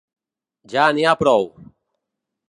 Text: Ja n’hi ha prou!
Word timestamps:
Ja 0.73 0.85
n’hi 0.95 1.05
ha 1.09 1.13
prou! 1.19 1.45